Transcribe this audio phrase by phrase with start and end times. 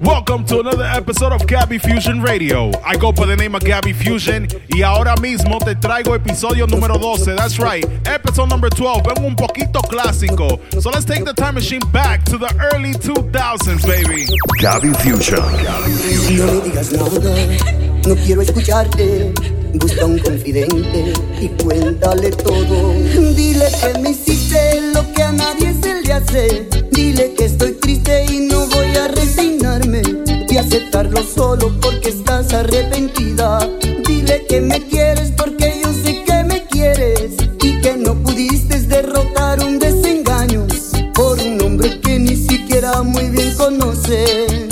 [0.00, 2.70] Welcome to another episode of Gabby Fusion Radio.
[2.84, 6.98] I go by the name of Gabby Fusion y ahora mismo te traigo episodio número
[6.98, 7.34] 12.
[7.34, 9.02] That's right, episode number 12.
[9.02, 10.60] Vengo un poquito clásico.
[10.80, 14.26] So let's take the time machine back to the early 2000s, baby.
[14.60, 15.40] Gabby Fusion.
[15.64, 16.46] Gabby Fusion.
[16.46, 19.32] No me digas nada, no quiero escucharte.
[19.74, 22.92] Busca un confidente y cuéntale todo.
[23.34, 26.68] Dile que me hiciste lo que a nadie se le hace.
[26.92, 30.02] Dile que estoy triste y no voy a resignarme
[30.48, 33.58] y aceptarlo solo porque estás arrepentida.
[34.06, 39.60] Dile que me quieres porque yo sé que me quieres y que no pudiste derrotar
[39.60, 40.66] un desengaño
[41.14, 44.66] por un hombre que ni siquiera muy bien conoces.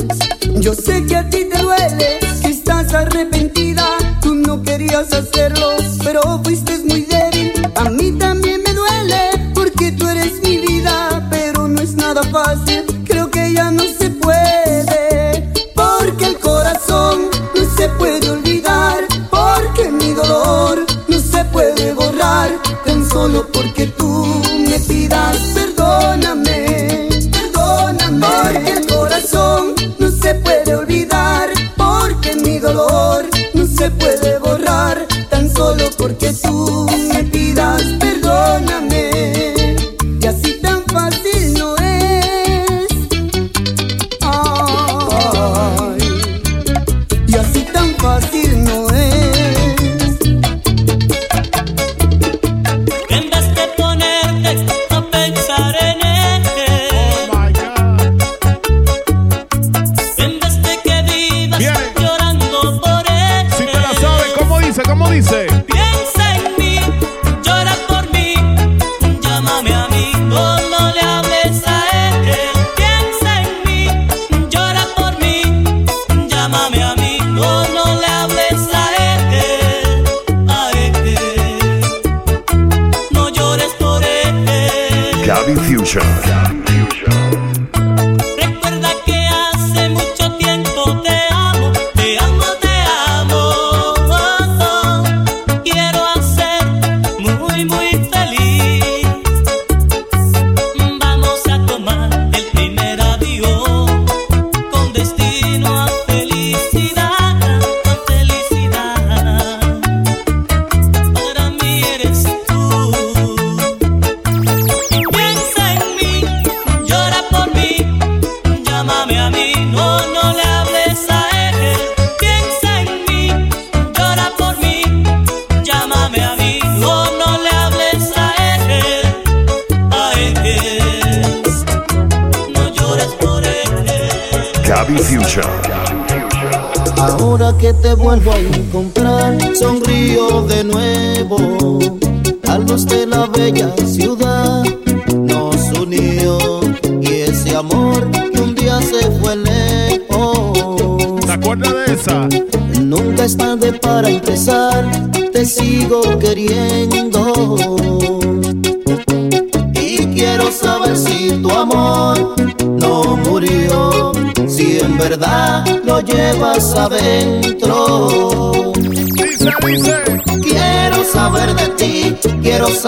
[0.61, 3.87] Yo sé que a ti te duele, que estás arrepentida,
[4.23, 5.69] tú no querías hacerlo,
[6.03, 6.86] pero fuiste
[23.27, 24.25] solo porque tú
[24.69, 25.76] me pidas perdóname,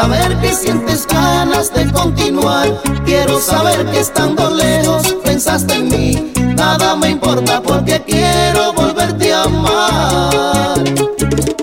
[0.01, 2.69] saber que sientes ganas de continuar.
[3.05, 6.33] Quiero saber que estando lejos pensaste en mí.
[6.55, 10.85] Nada me importa porque quiero volverte a amar.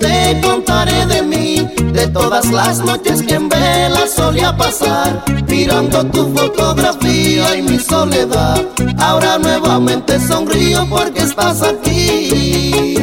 [0.02, 6.28] Te contaré de mí, de todas las noches que en vela solía pasar, mirando tu
[6.36, 8.62] fotografía y mi soledad.
[8.98, 12.98] Ahora nuevamente sonrío porque estás aquí.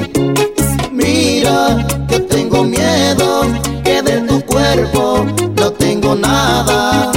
[0.91, 3.47] Mira que tengo miedo,
[4.75, 7.11] no tengo nada.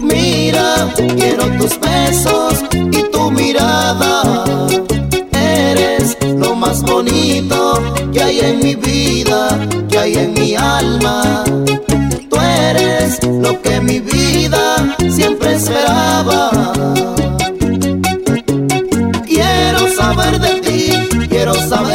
[0.00, 4.80] Mira, quiero tus besos y tu mirada.
[5.32, 7.80] Eres lo más bonito
[8.12, 9.58] que hay en mi vida,
[9.88, 11.44] que hay en mi alma.
[12.28, 16.50] Tú eres lo que mi vida siempre esperaba.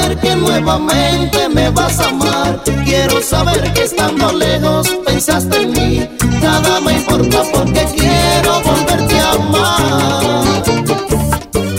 [0.07, 2.61] Saber que nuevamente me vas a amar.
[2.85, 6.09] Quiero saber que estando lejos pensaste en mí.
[6.41, 10.63] Nada me importa porque quiero volverte a amar.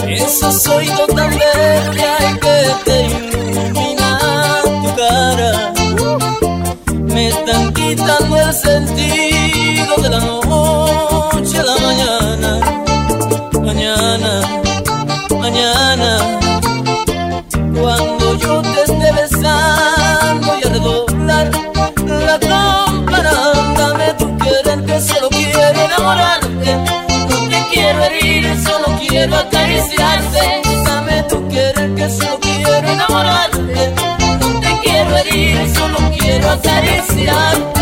[0.06, 1.07] Esos oídos tan
[32.16, 33.92] yo quiero enamorarte,
[34.40, 37.77] no te quiero herir, solo quiero acariciarte.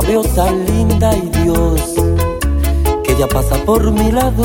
[0.00, 0.22] la veo
[0.66, 1.94] linda y Dios,
[3.04, 4.44] que ella pasa por mi lado.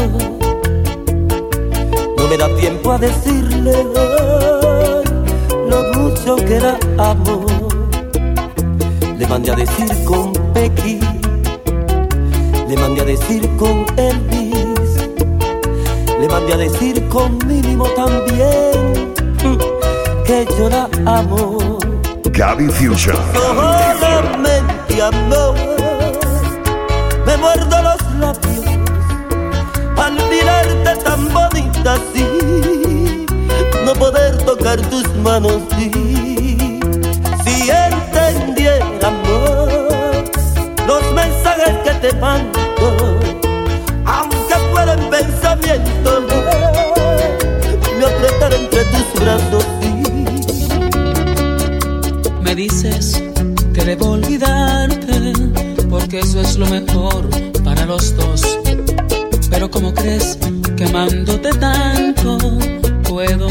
[2.18, 3.86] No me da tiempo a decirle
[5.70, 7.46] lo mucho que la amo.
[9.18, 11.00] Le mandé a decir con Becky,
[12.68, 15.10] le mandé a decir con Elvis,
[16.20, 19.14] le mandé a decir con Mínimo también
[20.26, 21.58] que yo la amo.
[22.32, 23.18] Gaby Future
[25.02, 25.56] amor.
[27.25, 28.66] Me muerdo los labios
[29.98, 33.25] al mirarte tan bonita así,
[33.84, 35.92] no poder tocar tus manos sí.
[37.44, 40.25] Si entendiera amor
[40.88, 42.60] los mensajes que te mando,
[44.06, 46.24] aunque fueran pensamientos,
[47.98, 50.04] me apretar entre tus brazos sí.
[52.42, 53.24] Me dices
[53.86, 55.34] debo olvidarte,
[55.89, 57.30] porque eso es lo mejor
[57.63, 58.58] para los dos.
[59.50, 60.38] Pero como crees
[60.75, 62.38] que amándote tanto,
[63.08, 63.48] puedo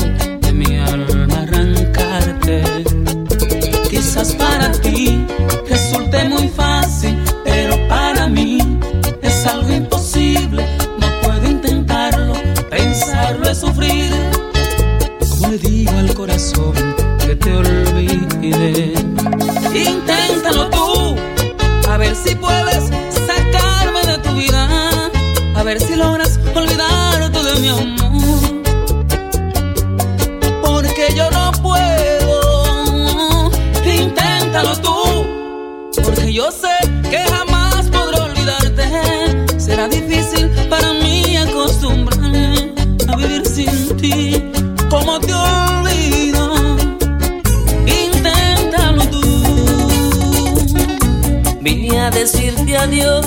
[51.64, 53.26] vine a decirte adiós.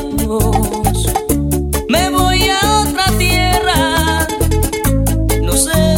[1.89, 4.27] Me voy a otra tierra,
[5.41, 5.96] no sé.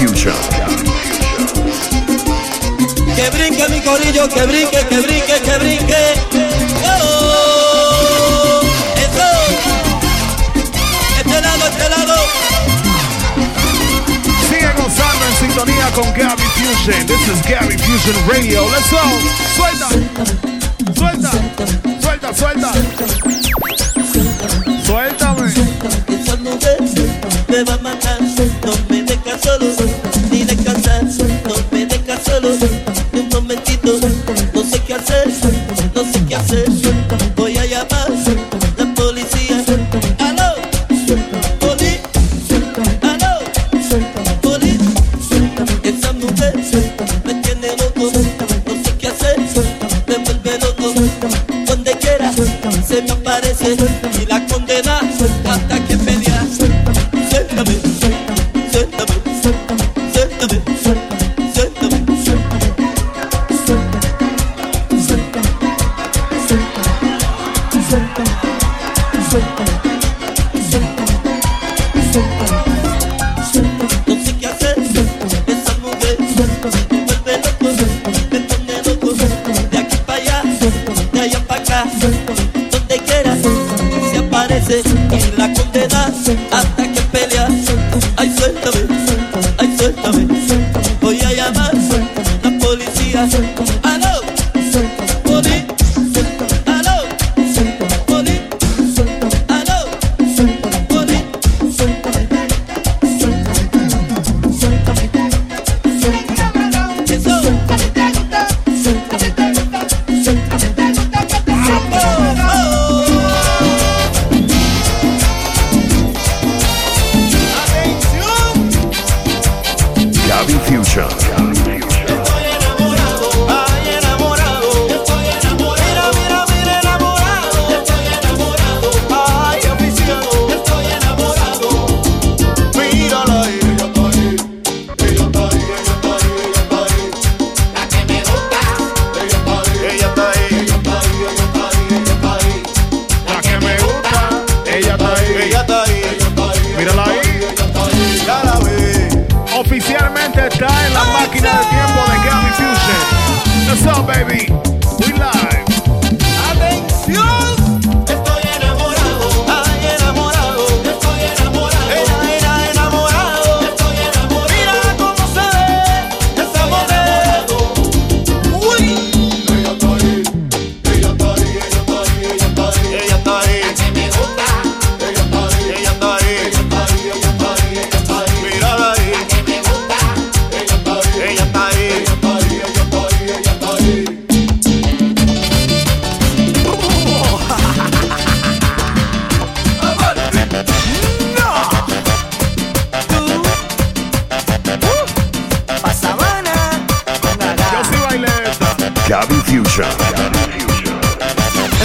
[0.00, 0.06] Que
[3.32, 6.14] brinque mi corillo, que brinque, que brinque, que brinque.
[6.86, 8.62] Oh,
[8.96, 9.28] eso.
[11.18, 12.14] Este lado, este lado.
[14.48, 17.06] Sigue gozando en sintonía con Gary Fusion.
[17.06, 18.66] This is Gary Fusion Radio.
[18.70, 19.02] Let's go.
[19.54, 19.90] Suelta.
[20.96, 21.30] Suelta.
[22.00, 22.72] Suelta, suelta.
[24.82, 24.86] Suéltame.
[24.86, 25.20] Suéltame.
[25.20, 25.44] Suéltame.
[25.44, 25.52] Suéltame.
[26.24, 26.56] Suéltame.
[27.46, 27.94] Suéltame.
[28.34, 28.89] Suéltame.
[29.42, 30.09] solution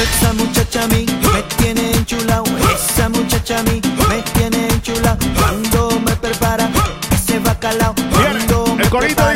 [0.04, 5.18] Esa muchacha a mí me tiene enchulado, esa muchacha a mí me tiene enchulado.
[5.38, 6.70] Cuando me prepara
[7.12, 9.35] ese bacalao, cuando me prepara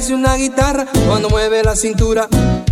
[0.00, 2.26] parece una guitarra cuando mueve la cintura.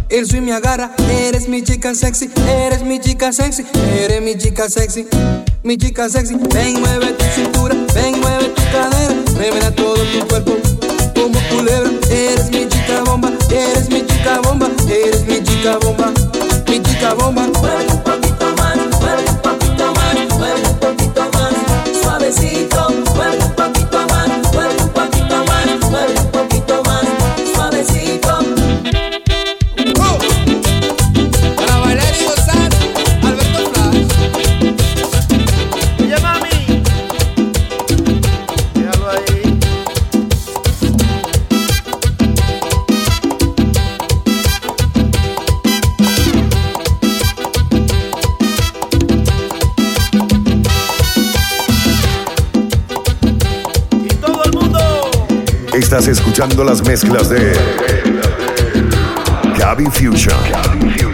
[0.09, 3.67] El swing me agarra, eres mi chica sexy, eres mi chica sexy,
[4.01, 5.07] eres mi chica sexy,
[5.63, 6.37] mi chica sexy.
[6.55, 10.57] Ven, mueve tu cintura, ven, mueve tu cadera, revela todo tu cuerpo
[11.15, 11.91] como culebra.
[12.11, 16.11] Eres mi chica bomba, eres mi chica bomba, eres mi chica bomba,
[16.67, 17.98] mi chica bomba.
[56.39, 57.53] escuchando las mezclas de
[59.59, 61.08] Gaby Fusion.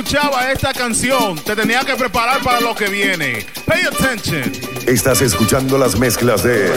[0.00, 3.44] escuchabas esta canción, te tenía que preparar para lo que viene.
[3.66, 4.50] Pay attention.
[4.86, 6.72] Estás escuchando las mezclas de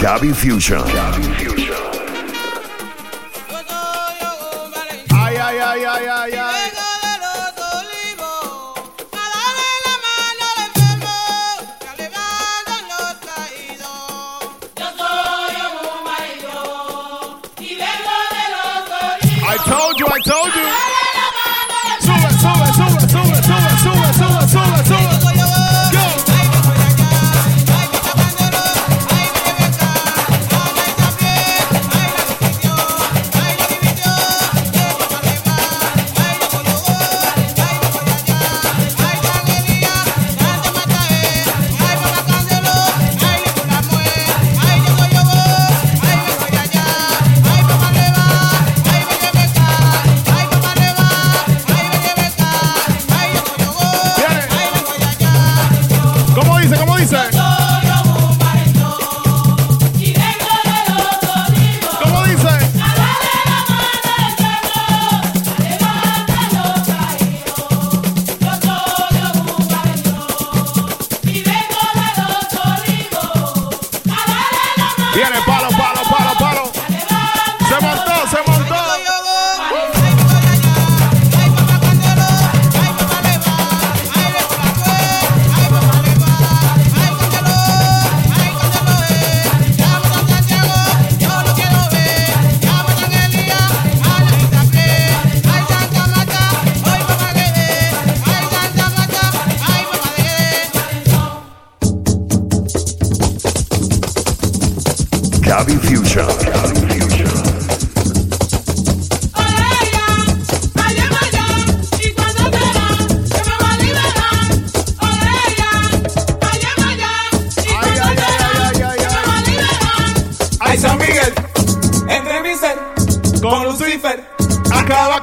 [0.00, 1.49] Gaby Fusion.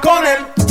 [0.08, 0.67] con él.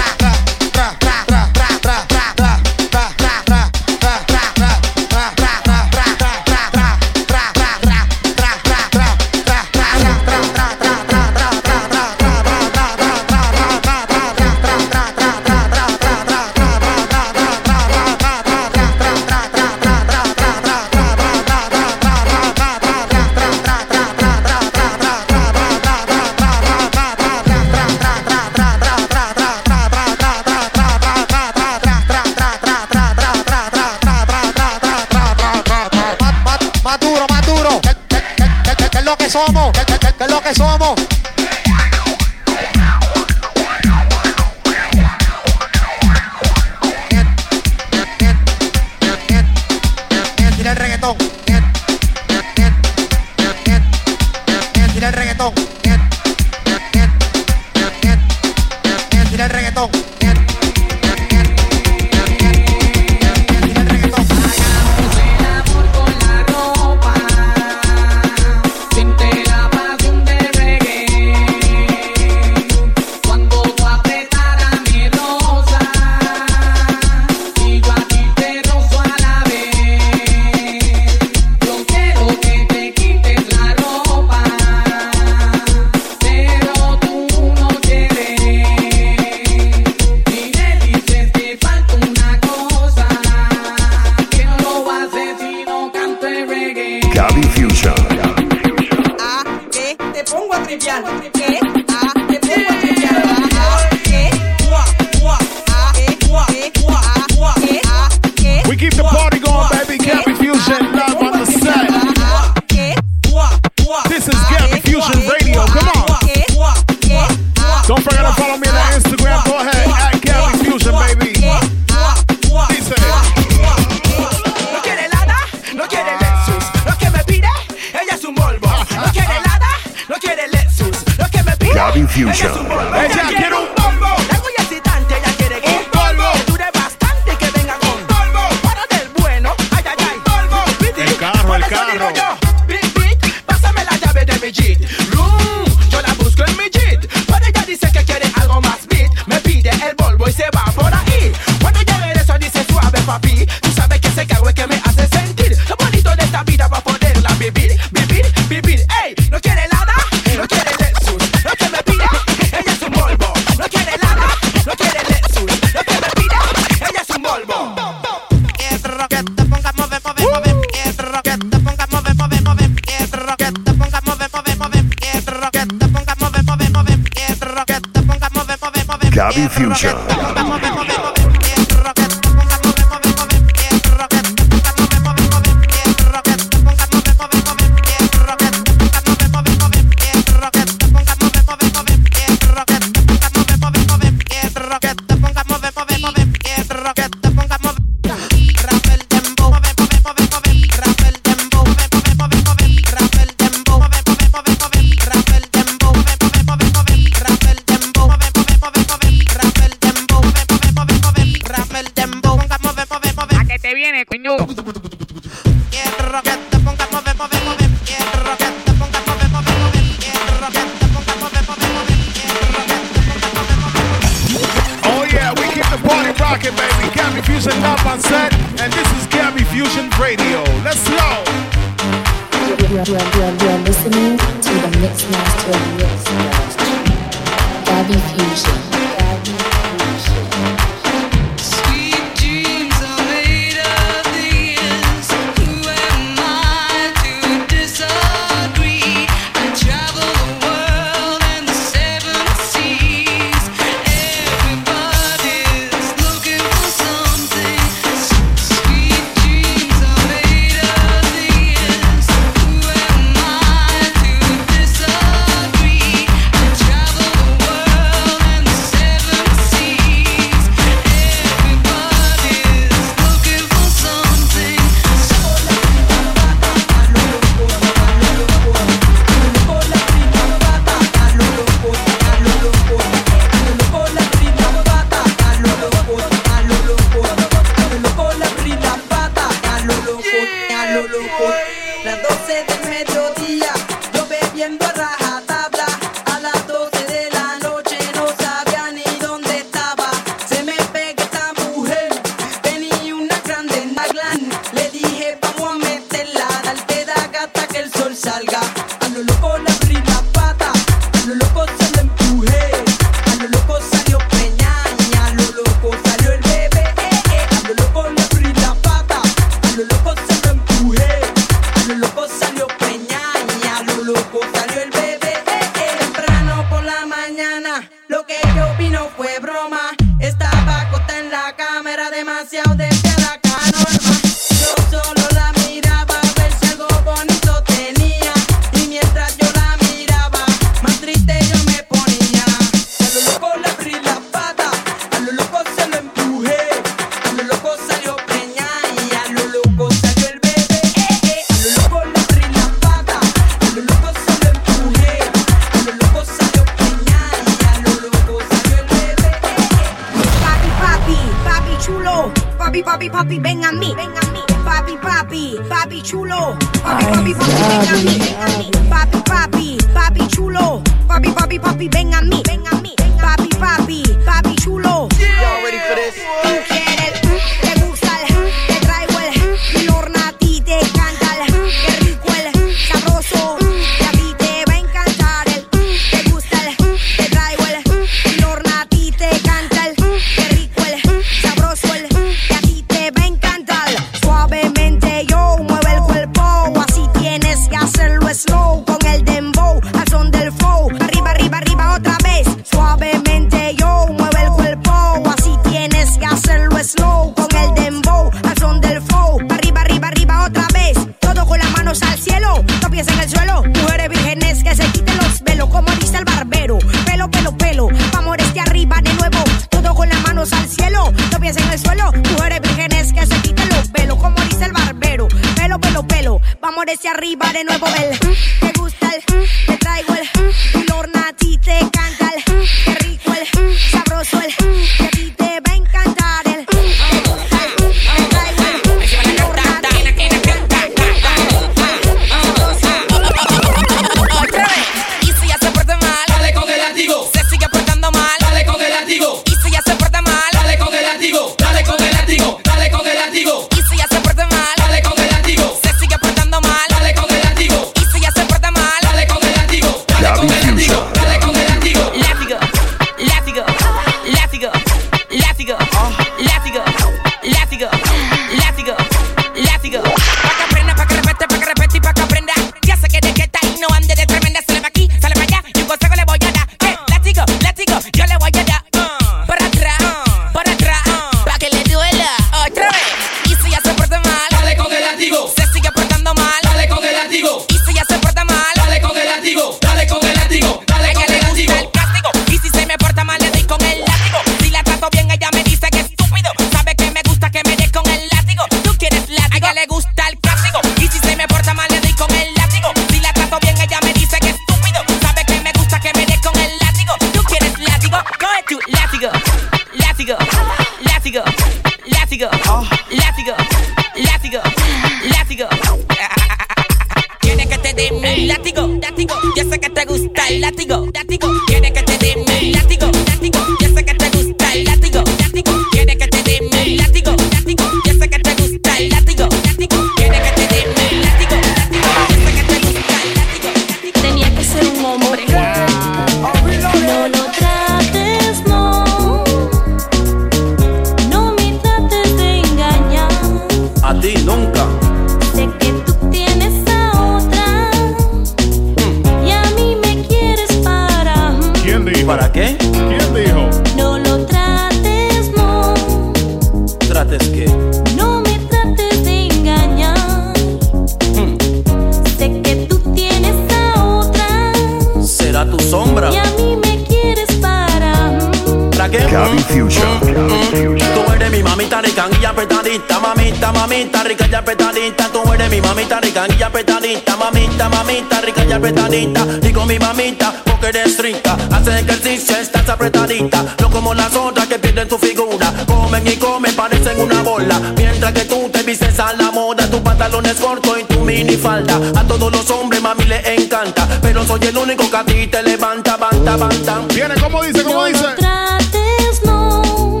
[572.38, 575.08] Apretadita, mamita, mamita rica y apretadita.
[575.08, 579.24] Tú eres mi mamita rica y apretadita, mamita, mamita rica y apretadita.
[579.40, 583.44] Digo mi mamita porque eres rica, haces ejercicio, estás apretadita.
[583.60, 587.60] No como las otras que pierden tu figura, comen y comen, parecen una bola.
[587.76, 591.36] Mientras que tú te vistes a la moda, tu pantalón es corto y tu mini
[591.36, 591.80] falda.
[591.96, 595.42] A todos los hombres mami le encanta, pero soy el único que a ti te
[595.42, 596.82] levanta, banta, banta.
[596.94, 597.64] Viene, ¿cómo dice?
[597.64, 598.04] ¿Cómo dice?
[598.16, 600.00] trates, no,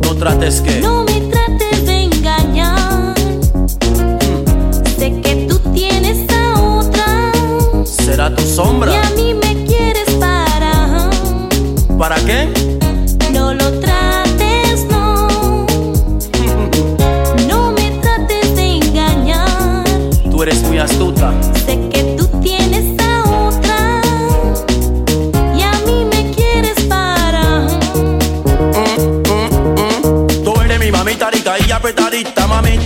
[0.00, 0.80] No trates que.
[0.80, 1.13] no me
[8.56, 11.10] Y a mí me quieres para.
[11.98, 12.63] ¿Para qué?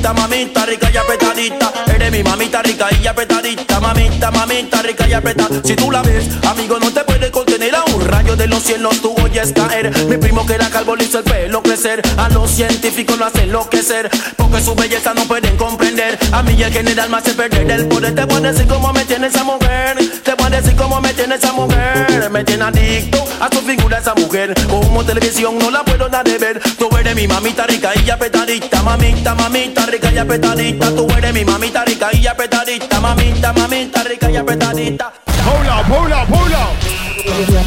[0.03, 1.73] Mamita, rica y apretadita.
[1.87, 5.67] Eres mi mamita rica y apretadita, mamita, mamita rica y apretadita.
[5.67, 9.01] Si tú la ves, amigo, no te puedes contener a un rayo de los cielos,
[9.01, 9.91] tú oyes caer.
[10.07, 12.03] Mi primo que era calvo hizo el pelo crecer.
[12.17, 16.19] A los científicos lo hace enloquecer, porque su belleza no pueden comprender.
[16.33, 18.15] A mí el general me hace perder el poder.
[18.15, 19.97] Te voy a decir cómo me tiene esa mujer.
[20.23, 22.31] Te voy a decir cómo me tiene esa mujer.
[22.31, 24.55] Me tiene adicto a su figura esa mujer.
[24.69, 26.61] Como televisión no la puedo dar de ver.
[26.79, 30.91] Tú eres mi mamita rica y apretadita, mamita, mamita rica y apretadita.
[30.95, 35.13] Tú eres mi mamita rica y apretadita, mamita, mamita rica y apretadita.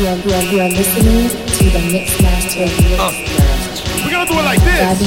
[0.01, 1.79] You are, you are, you are, listening to the
[4.03, 4.97] We're gonna do it like this.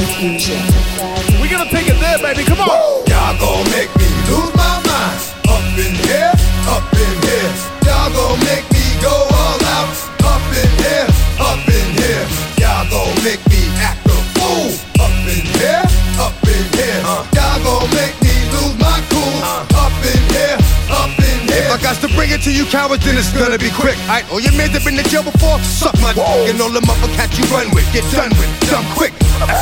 [1.40, 2.44] We're gonna take it there, baby.
[2.44, 2.68] Come on.
[3.08, 5.18] Y'all gon' make me lose my mind.
[5.50, 6.30] Up in here,
[6.68, 7.54] up in here.
[7.82, 8.73] Y'all gon' make
[22.34, 23.94] it to you cowards, then it's gonna be quick.
[24.10, 26.26] Alright, all oh, your men have been to jail before, suck my dick.
[26.50, 29.14] And all the motherfuckers you run with, get done with, dumb quick.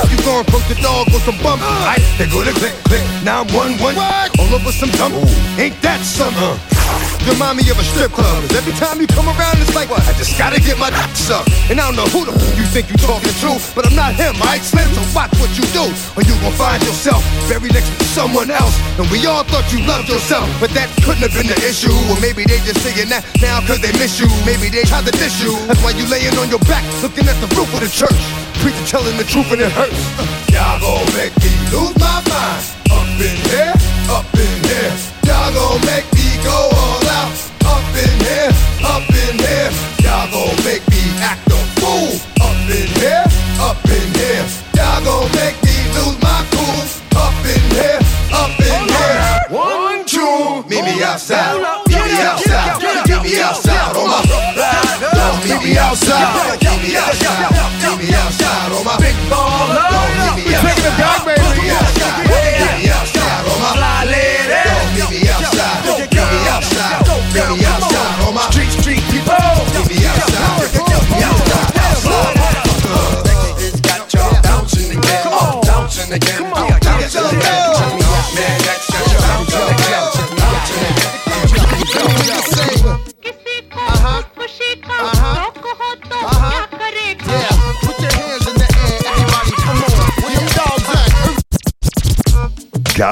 [0.09, 1.61] You gon' approach the dog with some bump.
[1.61, 3.05] Alright, they go to click, click.
[3.25, 3.97] Now I'm one, one.
[4.41, 5.15] All over some dump.
[5.61, 6.01] Ain't that?
[7.23, 8.43] You remind me of a strip club.
[8.43, 10.03] 'cause every time you come around, it's like, what?
[10.09, 11.51] I just gotta get my dick sucked.
[11.71, 14.15] And I don't know who the f- you think you talking to, but I'm not
[14.15, 14.63] him, alright?
[14.63, 18.51] Slim, so watch what you do, or you gon' find yourself very next to someone
[18.51, 18.75] else.
[18.99, 21.95] And we all thought you loved yourself, but that couldn't have been the issue.
[22.11, 24.31] Or maybe they just saying that now cause they miss you.
[24.47, 25.55] Maybe they tried to diss you.
[25.67, 28.23] That's why you laying on your back, looking at the roof of the church.
[28.63, 29.99] Preacher telling the truth and it hurts.
[30.19, 32.63] Uh, y'all gon' make me lose my mind.
[32.95, 33.75] Up in here,
[34.07, 34.95] up in here.
[35.27, 37.35] Y'all gon' make me go all out.
[37.67, 38.51] Up in here,
[38.87, 39.71] up in here.
[40.07, 42.15] Y'all gon' make me act a fool.
[42.39, 43.27] Up in here,
[43.59, 44.47] up in here.
[44.79, 46.83] Y'all gon' make me lose my cool.
[47.19, 47.99] Up in here,
[48.31, 49.51] up in here.
[49.51, 51.82] One, two, meet me outside.
[53.23, 53.97] Meet me outside.
[53.97, 54.19] On my
[55.15, 56.59] Don't me outside.
[56.61, 57.55] Meet me outside.
[57.79, 59.79] Meet me outside on my big baller.
[59.79, 60.75] Don't meet me outside.
[60.75, 61.31] Taking it back, baby.
[61.31, 61.42] Meet me outside.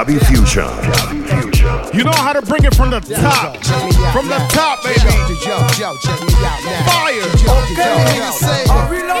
[0.01, 0.65] Gabby Fusion.
[1.93, 3.55] You know how to bring it from the top.
[4.11, 4.97] From the top, baby.
[6.89, 7.21] Fire.
[7.77, 9.20] Hey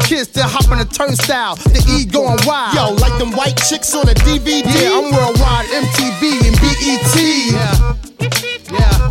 [0.00, 1.56] kids, they hop on a turnstile.
[1.56, 2.74] The E going wild.
[2.74, 4.64] Yo, like them white chicks on a DVD.
[4.64, 7.14] Yeah, I'm worldwide, MTV and BET.
[7.52, 7.96] Yeah.
[8.68, 9.08] Yeah.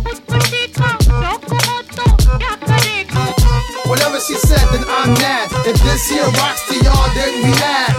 [3.88, 5.48] Whatever she said, then I'm that.
[5.66, 7.94] If this here rocks to y'all, then we that.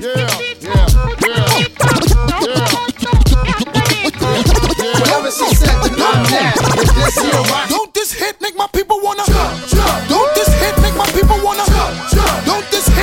[0.00, 0.24] Yeah.
[5.00, 6.54] Whatever she said, then I'm that.
[7.68, 9.73] Don't this hit make my people wanna jump?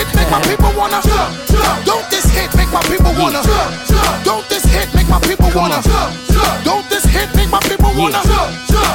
[0.06, 1.02] Hit make my people wanna?
[1.86, 3.42] Don't this hit make my people wanna?
[4.24, 5.82] Don't this hit make my people wanna?
[6.64, 8.22] Don't this hit make my people wanna?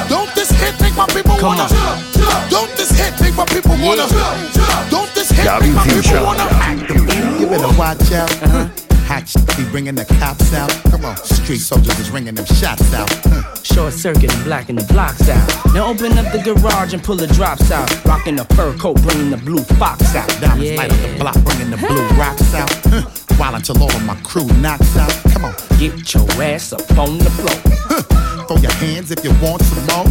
[0.09, 1.67] Don't this hit make my people wanna?
[2.49, 4.07] Don't this hit make my people wanna?
[4.89, 6.23] Don't this hit Gabby make my people Fusion.
[6.23, 7.39] wanna?
[7.39, 8.86] You better watch out.
[9.07, 9.23] Hot
[9.55, 10.69] be bringing the cops out.
[10.91, 13.09] Come on, street soldiers is ringing them shots out.
[13.25, 13.63] Hmm.
[13.63, 15.73] Short circuit and blacking the blocks out.
[15.73, 17.87] Now open up the garage and pull the drops out.
[18.05, 20.27] Rocking the fur coat, bringing the blue fox out.
[20.41, 22.69] Diamonds light up the block, bringing the blue rocks out.
[22.85, 23.03] Huh.
[23.37, 25.11] While until all of my crew knocks out.
[25.31, 27.55] Come on, Get your ass up on the floor.
[27.87, 28.36] Hmm.
[28.47, 30.05] Throw your hands if you want some more.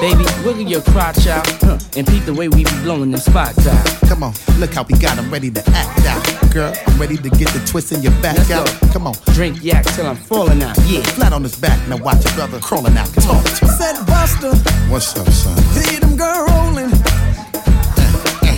[0.00, 1.46] Baby, wiggle your crotch out.
[1.62, 1.78] Huh.
[1.96, 3.86] And peep the way we be blowing them spots out.
[4.08, 6.50] Come on, look how we got got 'em ready to act out.
[6.52, 8.66] Girl, I'm ready to get the twist in your back Let's out.
[8.80, 8.88] go.
[8.92, 10.76] Come on, Drink yak till I'm falling out.
[10.86, 11.02] Yeah.
[11.16, 11.78] flat on his back.
[11.88, 13.08] Now watch your brother crawling out.
[13.14, 13.74] Talk to him.
[13.78, 14.52] Said Buster,
[14.88, 15.56] What's up, son?
[15.74, 16.92] see them girl rolling.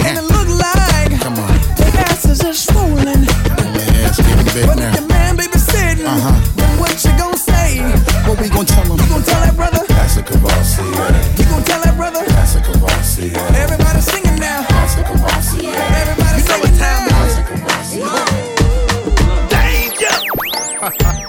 [0.06, 3.24] And it look like Come on, their asses are swollen.
[3.24, 4.94] yeah, it's getting big But if now.
[4.98, 6.32] your man baby sitting, Uh-huh.
[6.56, 7.35] then what you gonna
[7.66, 7.80] say?
[8.26, 8.98] What we gonna tell him?
[8.98, 9.84] You gonna tell that brother?
[9.88, 10.84] That's a Courvoisier.
[10.84, 12.24] You gonna tell that brother?
[12.26, 13.38] That's a Courvoisier.
[13.54, 14.62] Everybody singing now.
[14.68, 15.74] That's a Courvoisier.
[15.74, 16.96] Everybody singing now.
[19.48, 20.14] Danger!
[20.90, 21.25] Danger!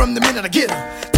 [0.00, 1.09] From the minute I get her.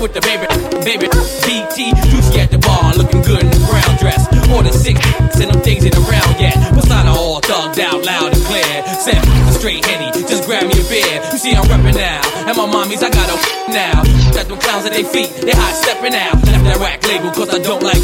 [0.00, 0.48] With the baby,
[0.80, 1.06] baby,
[1.44, 1.92] BT.
[2.08, 4.24] Juicy at the bar, looking good in the brown dress.
[4.48, 4.96] Order six,
[5.36, 6.56] send them things in around yet.
[6.72, 8.64] Persona all thugged out, loud and clear.
[8.96, 11.20] Seven, a straight henny, just grab me a beer.
[11.30, 13.36] You see I'm reppin' now, and my mommies, I got a
[13.76, 14.00] now.
[14.32, 16.40] Got them clowns at their feet, they hot stepping out.
[16.48, 18.00] Left that whack label, cause I don't like.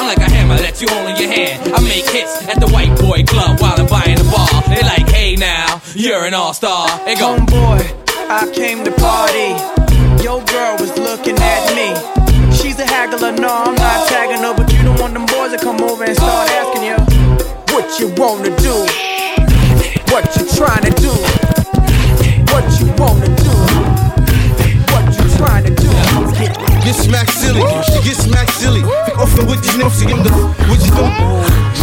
[0.00, 1.72] I'm like a hammer that you hold in your hand.
[1.76, 4.48] I make hits at the white boy club while I'm buying the bar.
[4.72, 6.88] They like, hey now, you're an all star.
[7.04, 7.84] They go, Homeboy,
[8.32, 9.84] I came to party.
[10.24, 11.88] Your girl was looking at me.
[12.52, 15.58] She's a haggler, no, I'm not tagging her, but you don't want them boys to
[15.58, 16.96] come over and start asking you
[17.72, 18.74] what you wanna do,
[20.12, 20.93] what you trying to
[27.04, 28.82] Get smacked silly, you get smacked silly.
[29.20, 30.32] Often with these niggas, you the
[30.72, 31.12] what you doing?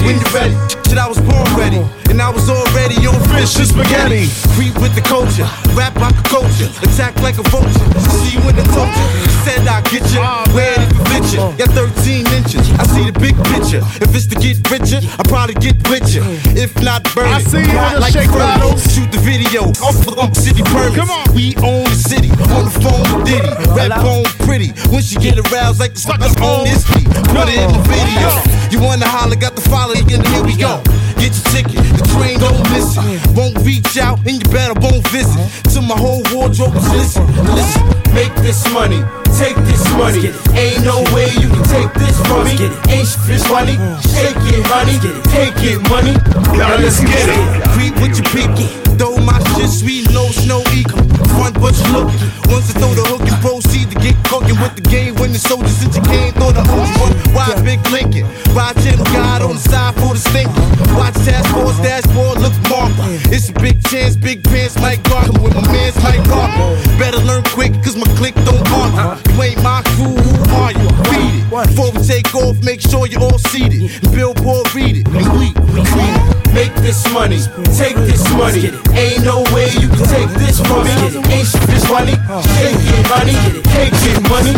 [0.01, 0.57] When you ready,
[0.89, 1.77] shit, I was born ready,
[2.09, 4.25] and I was already on fish and spaghetti.
[4.57, 5.45] Creep with the culture,
[5.77, 7.85] rap like a culture, attack like a vulture.
[8.17, 9.07] See you in the culture,
[9.45, 10.25] said I get you,
[10.57, 11.45] ready for picture.
[11.53, 13.85] Got 13 inches, I see the big picture.
[14.01, 16.25] If it's to get richer, I probably get richer.
[16.57, 17.37] If not, burn it.
[17.37, 18.89] I see you in the like shake furnace.
[18.89, 20.97] Shoot the video, off the city permits.
[20.97, 23.53] Come on, we own the city, on the phone with Diddy.
[23.77, 27.03] Rap on pretty, when she get aroused like the suckers on this beat.
[27.35, 28.31] Put it in the video.
[28.71, 30.79] You wanna holler, got the follow, and here we go.
[31.19, 31.83] get your ticket.
[31.99, 33.19] The train don't miss it.
[33.35, 35.35] Won't reach out and you better won't visit.
[35.67, 37.27] Till my whole wardrobe is listen.
[37.51, 37.83] Listen,
[38.15, 39.03] make this money.
[39.35, 40.31] Take this money.
[40.55, 42.55] Ain't no way you can take this from me.
[42.87, 43.75] Ain't this money.
[44.15, 44.95] Shake it, honey.
[45.35, 46.15] Take it, money.
[46.55, 47.43] Now let's get it.
[47.75, 48.90] Creep with your people.
[49.01, 51.01] Throw my shit sweet, no snow eco.
[51.33, 52.13] Front you look.
[52.53, 55.15] Once I throw the hook and proceed to get cooking with the game.
[55.17, 57.13] When the soldiers since you came, throw the OG one.
[57.33, 58.29] Why big Lincoln?
[58.53, 60.53] Ride channel guide on the side for the stinker.
[60.93, 62.93] Watch task force dashboard, look marker.
[63.33, 66.77] It's a big chance, big pants, Mike Gardner with my man's Mike Gardner.
[67.01, 69.17] Better learn quick, cause my click don't argue.
[69.33, 70.89] You ain't my crew, who are you?
[71.09, 71.49] Beat it.
[71.49, 73.89] Before we take off, make sure you're all seated.
[74.13, 75.09] Billboard read it.
[75.09, 76.53] We, we it.
[76.53, 77.39] Make this money,
[77.79, 78.90] take this money.
[78.93, 80.91] Ain't no way you can take this from me.
[81.31, 82.15] Ain't sh- this money,
[82.59, 83.35] take it money,
[83.71, 84.53] take it money.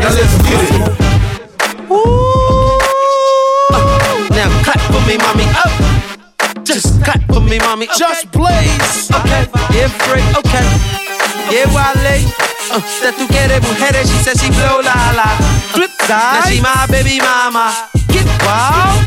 [0.00, 0.82] Now let's get it.
[1.90, 2.78] Ooh.
[4.34, 5.46] Now clap for me, mommy.
[5.62, 5.72] Up.
[6.64, 7.86] Just clap for me, mommy.
[7.96, 9.10] Just blaze.
[9.10, 9.46] Okay.
[9.72, 10.24] Yeah, free.
[10.40, 10.66] Okay.
[11.50, 12.26] Yeah, Wale.
[12.68, 15.28] Uh, that tú quieres mujeres, she says she blow la la.
[15.72, 16.34] Flip side.
[16.34, 17.70] Now she my baby mama.
[18.10, 19.06] Get wild.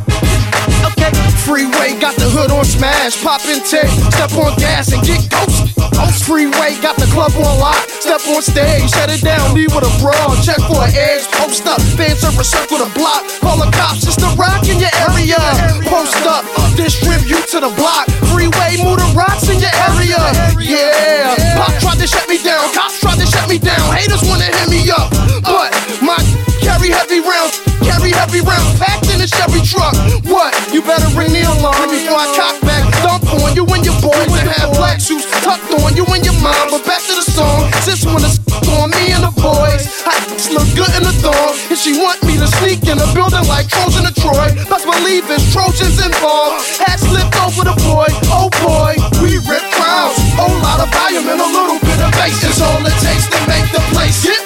[0.86, 1.12] Okay.
[1.44, 5.74] Freeway got the hood on smash, pop and take, step on gas and get ghost.
[5.98, 9.84] Ghost Freeway got the club on lock, step on stage, shut it down, leave with
[9.84, 13.58] a brawl, check for an edge, post up, fans serve a circle the block, call
[13.58, 15.42] the cops, it's the rock in your area.
[15.90, 16.46] Post up,
[16.78, 20.22] distribute to the block, freeway, move the rocks in your area.
[20.62, 24.48] Yeah, pop tried to shut me down, cops tried to shut me down, haters wanna
[24.48, 25.10] hit me up,
[25.42, 25.74] but
[26.06, 26.20] my
[26.62, 27.58] carry heavy rounds,
[28.00, 29.94] carry heavy rounds, packed in a Chevy truck.
[30.32, 30.56] What?
[30.72, 34.32] You better ring the alarm before I cock back, dump on you and your boys
[34.40, 36.72] and have black shoes tucked on you and your mom.
[36.72, 38.40] But back to the song, sis wanna s-
[38.80, 39.84] on me and the boys.
[40.06, 40.16] I
[40.56, 43.68] look good in the thong, and she want me to sneak in the building like
[43.68, 44.48] Trojan to Troy.
[44.70, 46.64] Best believe it's Trojans involved.
[46.80, 50.16] Hat slipped over the boy, oh boy, we rip crowds.
[50.40, 53.40] Whole lot of volume and a little bit of bass is all it takes to
[53.50, 54.39] make the place get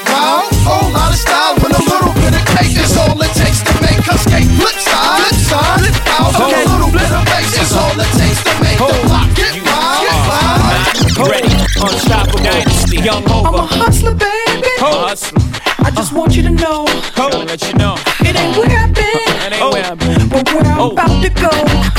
[4.24, 4.50] skate.
[4.60, 6.32] Flip side, flip side, flip out.
[6.34, 6.64] Okay.
[6.64, 10.02] A little bit of bass is all it takes to make the block get wild.
[10.04, 11.30] Get wild.
[11.30, 14.72] Ready, unstoppable dynasty, young I'm a hustler, baby.
[14.82, 15.42] Hustler.
[15.86, 17.96] I just want you to know Gotta let you know.
[18.22, 19.04] it ain't where I've been,
[19.44, 20.30] That ain't where I've been.
[20.30, 21.52] but where I'm about to go.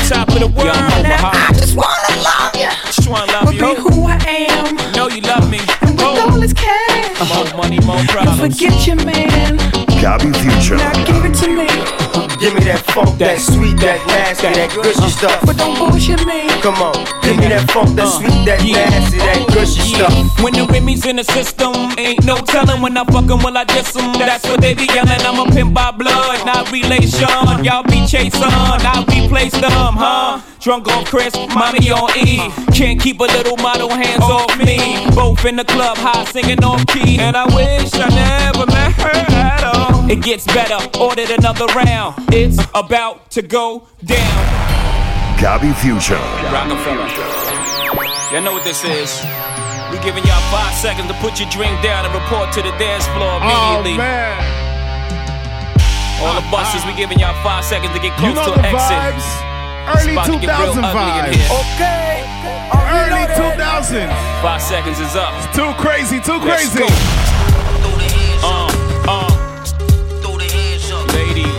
[0.09, 0.73] Top of the world,
[1.05, 3.61] Now I just wanna love you, Just wanna love but you.
[3.61, 4.17] be who I
[4.49, 4.75] am.
[4.97, 5.59] Know you love me.
[5.81, 8.57] And with all this cash, More money, more don't problems.
[8.59, 9.57] forget your man.
[10.01, 10.77] Gabby Fusion.
[10.77, 11.69] Now give it to me,
[12.45, 15.41] Give me that funk, that sweet, that nasty, that gushy uh, stuff.
[15.49, 16.45] but don't bullshit me.
[16.61, 16.93] Come on,
[17.25, 20.13] give me that funk, that uh, sweet, that nasty, that gushy stuff.
[20.45, 23.63] When the Remy's in the system, ain't no telling when I fuck 'em, will I
[23.65, 24.13] diss 'em?
[24.13, 25.25] That's what they be yelling.
[25.25, 27.25] I'm a pimp by blood, not relation.
[27.65, 30.37] Y'all be chasing, I replace them, huh?
[30.65, 32.41] Drunk on Chris, mommy on E.
[32.73, 35.05] Can't keep a little model hands off me.
[35.13, 37.19] Both in the club, high singing off key.
[37.19, 40.09] And I wish I never met her at all.
[40.09, 42.15] It gets better, ordered another round.
[42.33, 45.37] It's about to go down.
[45.37, 46.17] Gabby Fusion.
[46.49, 47.13] Rockefeller.
[48.33, 49.21] Y'all know what this is.
[49.93, 53.05] We giving y'all five seconds to put your drink down and report to the dance
[53.13, 54.01] floor oh, immediately.
[54.01, 54.33] man.
[56.25, 58.65] All the buses, we giving y'all five seconds to get close You know to the
[58.65, 58.97] exit.
[59.21, 59.54] vibes.
[59.87, 61.35] It's Early about to get real 2000 vibes.
[61.35, 61.49] here.
[61.61, 62.25] Okay.
[62.73, 64.41] Early 2000s.
[64.41, 65.33] Five seconds is up.
[65.53, 66.79] Too crazy, too Let's crazy.
[66.79, 66.87] go.
[68.43, 68.69] Uh,
[69.07, 69.29] uh.
[71.13, 71.55] Ladies.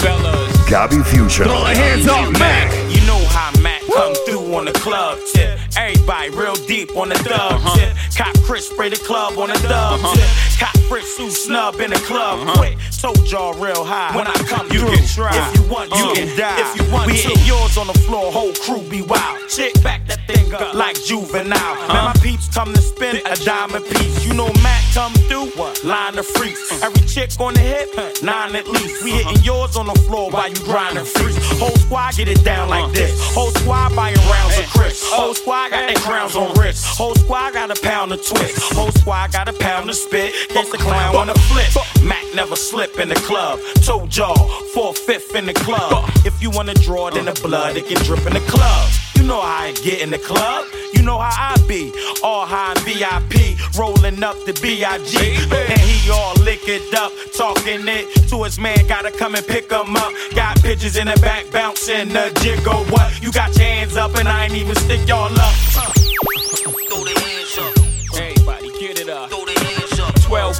[0.00, 0.68] Fellas.
[0.68, 1.44] Gabby Fusion.
[1.46, 2.72] Throw the hands up, Mac.
[2.92, 5.58] You know how Mac come through on the club tip.
[5.76, 7.94] Everybody real deep on the dub tip.
[8.16, 10.14] Cop Chris spray the club on the dub uh-huh.
[10.14, 10.58] tip.
[10.60, 12.54] Cop Fritz Sue snub in the club uh-huh.
[12.56, 12.78] quick.
[13.00, 14.16] Told y'all real high.
[14.16, 15.32] When I come you through, can try.
[15.34, 16.60] If you want, you Uh, can die.
[16.60, 17.28] if you want we to.
[17.28, 19.48] hit yours on the floor, whole crew be wild.
[19.48, 21.52] Chick back that thing up like juvenile.
[21.58, 21.92] Uh-huh.
[21.92, 24.24] Man, my peeps come to spin a diamond piece.
[24.24, 25.50] You know Mac come through,
[25.84, 26.82] line the freaks.
[26.82, 27.88] Every chick on the hip,
[28.22, 29.04] nine at least.
[29.04, 31.36] We hitting yours on the floor while you grinding freaks.
[31.58, 33.12] Whole squad get it down like this.
[33.34, 35.02] Whole squad buying rounds of Chris.
[35.12, 36.86] Whole uh, squad got their crowns on wrist.
[36.86, 38.72] Whole squad got a pound of twist.
[38.74, 40.32] Whole squad got a pound of spit.
[40.50, 41.70] Guess the clown wanna flip.
[42.04, 43.58] Mac never slip in the club.
[43.84, 46.10] Told y'all, four fifth in the club.
[46.24, 48.90] If you wanna draw it in the blood, it can drip in the club.
[49.16, 50.66] You know how I get in the club.
[50.92, 51.92] You know how I be.
[52.22, 55.16] All high VIP, rolling up the B.I.G.
[55.16, 58.86] And he all liquored up, talking it to his man.
[58.86, 60.12] Gotta come and pick him up.
[60.34, 62.84] Got pictures in the back, bouncing the jiggle.
[62.92, 63.22] What?
[63.22, 65.54] You got your hands up, and I ain't even stick y'all up.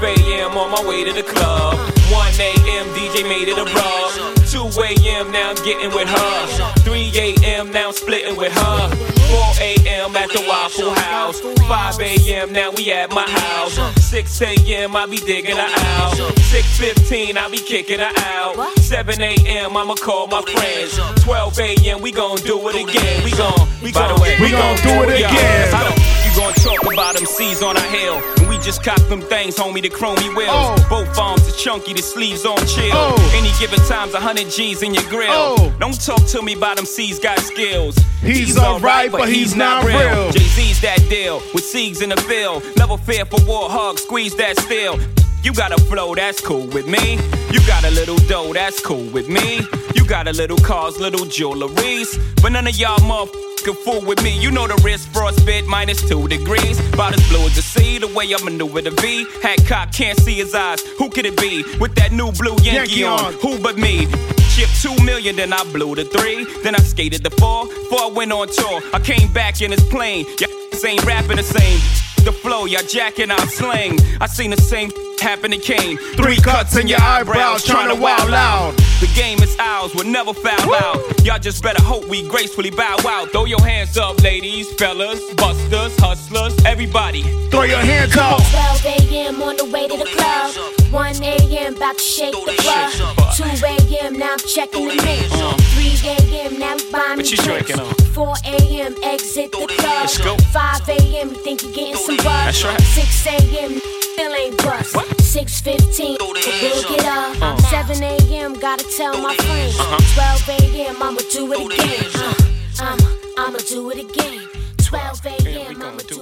[0.04, 0.56] a.m.
[0.56, 1.78] on my way to the club.
[2.12, 2.86] 1 a.m.
[2.94, 4.36] DJ made it a rub.
[4.46, 5.32] 2 a.m.
[5.32, 6.72] now I'm getting with her.
[6.80, 7.72] 3 a.m.
[7.72, 8.88] now I'm splitting with her.
[9.34, 10.14] 4 a.m.
[10.16, 11.40] at the Waffle House.
[11.40, 12.52] 5 a.m.
[12.52, 13.78] now we at my house.
[14.02, 14.94] 6 a.m.
[14.94, 16.14] I be digging her out.
[16.14, 18.78] 6:15 I be kicking her out.
[18.78, 19.76] 7 a.m.
[19.76, 20.98] I'ma call my friends.
[21.22, 22.00] 12 a.m.
[22.00, 23.24] we gon' do it again.
[23.24, 26.03] We gon' we By the gon' way, we gon' do it again.
[26.44, 28.20] Gon' talk about them C's on our hill.
[28.36, 30.50] And we just cop them things, homie, the chromey wheels.
[30.52, 30.86] Oh.
[30.90, 32.92] Both arms are chunky, the sleeves on chill.
[32.92, 33.32] Oh.
[33.34, 35.30] Any given time's a hundred G's in your grill.
[35.32, 35.74] Oh.
[35.80, 37.96] Don't talk to me about them C's got skills.
[38.20, 40.30] He's alright, but he's not real.
[40.32, 42.62] Jay-Z's that deal with C's in the bill.
[42.76, 44.98] Never fear for war, hug, squeeze that steel.
[45.44, 47.16] You got a flow, that's cool with me.
[47.52, 49.60] You got a little dough, that's cool with me.
[49.94, 52.18] You got a little cars, little jewelries.
[52.40, 54.40] But none of y'all motherfucking fool with me.
[54.40, 56.80] You know the wrist frostbit minus two degrees.
[56.94, 59.26] About as blue as the sea, the way I maneuver the V.
[59.42, 60.80] Hat cock, can't see his eyes.
[60.96, 61.62] Who could it be?
[61.78, 63.20] With that new blue Yankee, Yankee on.
[63.26, 63.32] on.
[63.34, 64.06] Who but me?
[64.54, 66.46] Chip two million, then I blew the three.
[66.62, 67.66] Then I skated the four.
[67.90, 70.24] four I went on tour, I came back in his plane.
[70.40, 70.50] Y'all
[70.86, 72.13] ain't rapping the same.
[72.24, 73.98] The flow, y'all jacking out slang.
[74.20, 75.98] I seen the same happen to Kane.
[76.16, 78.74] Three cuts in your eyebrows, trying to wild out.
[79.00, 80.98] The game is ours, we'll never foul out.
[81.24, 83.30] Y'all just better hope we gracefully bow out.
[83.32, 87.22] Throw your hands up, ladies, fellas, busters, hustlers, everybody.
[87.50, 88.40] Throw your hands up.
[88.82, 89.42] 12 a.m.
[89.42, 90.54] on the way to the club.
[90.92, 91.74] 1 a.m.
[91.76, 92.92] about to shake the club.
[93.36, 94.14] 2 a.m.
[94.18, 96.00] now I'm checking the mix.
[96.00, 96.58] 3 a.m.
[96.58, 97.66] now I'm buying What me you drinks.
[97.72, 97.94] drinking on?
[98.14, 98.94] 4 a.m.
[99.02, 100.40] exit the club.
[100.52, 101.28] 5 a.m.
[101.30, 102.80] you think you're getting some that's right.
[102.80, 103.80] 6 a.m.
[104.14, 104.94] Still ain't bust.
[104.94, 107.42] 6:15, we'll get up.
[107.42, 107.56] Uh.
[107.56, 108.54] 7 a.m.
[108.54, 109.76] Gotta tell my friends.
[109.78, 110.44] Uh-huh.
[110.46, 111.02] 12 a.m.
[111.02, 112.10] I'ma do it again.
[112.14, 112.34] Uh,
[112.80, 113.08] I'ma,
[113.38, 114.48] I'ma do it again.
[114.78, 115.82] 12 a.m.
[115.82, 116.13] I'ma do